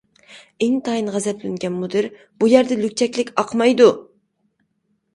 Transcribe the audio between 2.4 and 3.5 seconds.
يەردە لۈكچەكلىك